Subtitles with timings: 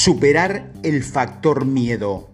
[0.00, 2.28] Superar el factor miedo.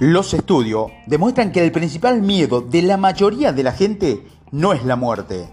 [0.00, 4.84] Los estudios demuestran que el principal miedo de la mayoría de la gente no es
[4.84, 5.48] la muerte,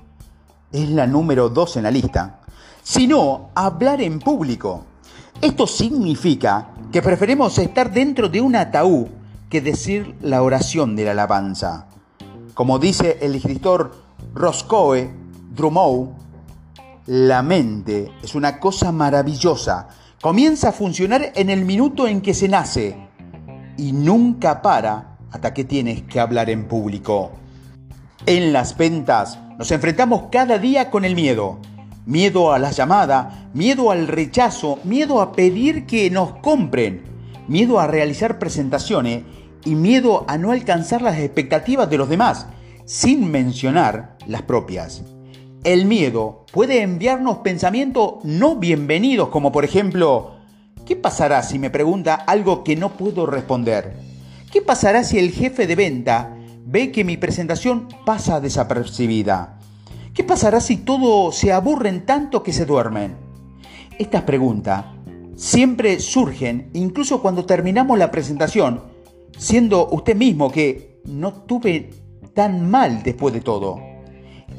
[0.74, 2.42] es la número dos en la lista,
[2.84, 4.84] sino hablar en público.
[5.42, 9.08] Esto significa que preferimos estar dentro de un ataúd
[9.50, 11.88] que decir la oración de la alabanza.
[12.54, 13.96] Como dice el escritor
[14.34, 15.14] Roscoe
[15.56, 16.25] Drummond,
[17.06, 19.88] la mente es una cosa maravillosa
[20.26, 22.96] Comienza a funcionar en el minuto en que se nace
[23.78, 27.32] y nunca para hasta que tienes que hablar en público.
[28.26, 31.60] En las ventas nos enfrentamos cada día con el miedo.
[32.08, 37.04] Miedo a la llamada, miedo al rechazo, miedo a pedir que nos compren,
[37.48, 39.26] miedo a realizar presentaciones
[39.64, 42.48] y miedo a no alcanzar las expectativas de los demás,
[42.86, 45.04] sin mencionar las propias.
[45.66, 50.36] El miedo puede enviarnos pensamientos no bienvenidos, como por ejemplo,
[50.86, 53.98] ¿qué pasará si me pregunta algo que no puedo responder?
[54.52, 59.60] ¿Qué pasará si el jefe de venta ve que mi presentación pasa desapercibida?
[60.14, 63.16] ¿Qué pasará si todos se aburren tanto que se duermen?
[63.98, 64.86] Estas preguntas
[65.36, 68.84] siempre surgen incluso cuando terminamos la presentación,
[69.36, 71.90] siendo usted mismo que no tuve
[72.36, 73.80] tan mal después de todo.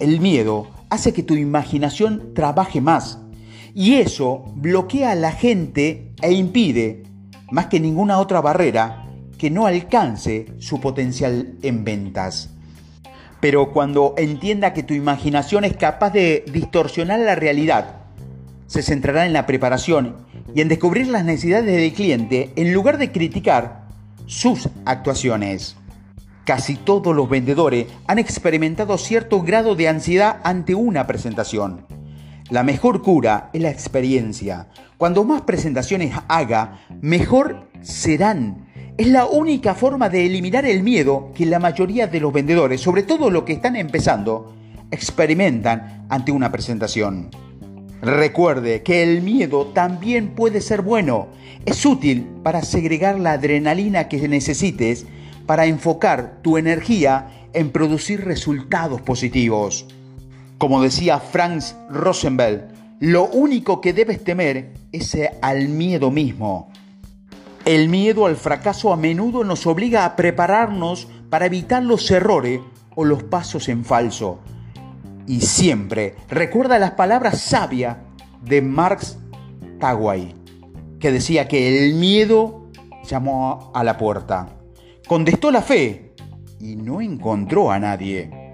[0.00, 3.18] El miedo hace que tu imaginación trabaje más.
[3.74, 7.02] Y eso bloquea a la gente e impide,
[7.50, 9.06] más que ninguna otra barrera,
[9.38, 12.50] que no alcance su potencial en ventas.
[13.40, 17.96] Pero cuando entienda que tu imaginación es capaz de distorsionar la realidad,
[18.66, 20.16] se centrará en la preparación
[20.54, 23.86] y en descubrir las necesidades del cliente en lugar de criticar
[24.26, 25.76] sus actuaciones.
[26.46, 31.84] Casi todos los vendedores han experimentado cierto grado de ansiedad ante una presentación.
[32.50, 34.68] La mejor cura es la experiencia.
[34.96, 38.68] Cuando más presentaciones haga, mejor serán.
[38.96, 43.02] Es la única forma de eliminar el miedo que la mayoría de los vendedores, sobre
[43.02, 44.54] todo los que están empezando,
[44.92, 47.28] experimentan ante una presentación.
[48.02, 51.26] Recuerde que el miedo también puede ser bueno.
[51.64, 55.06] Es útil para segregar la adrenalina que necesites
[55.46, 59.86] para enfocar tu energía en producir resultados positivos.
[60.58, 62.68] Como decía Franz Rosenberg,
[63.00, 66.70] lo único que debes temer es al miedo mismo.
[67.64, 72.60] El miedo al fracaso a menudo nos obliga a prepararnos para evitar los errores
[72.94, 74.38] o los pasos en falso.
[75.26, 77.96] Y siempre recuerda las palabras sabias
[78.42, 79.18] de Marx
[79.80, 80.34] Tawai,
[81.00, 82.70] que decía que el miedo
[83.04, 84.48] llamó a la puerta.
[85.06, 86.14] Contestó la fe
[86.58, 88.45] y no encontró a nadie.